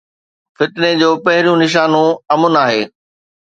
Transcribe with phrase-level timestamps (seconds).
[0.57, 2.83] فتني جو پهريون نشانو امن آهي.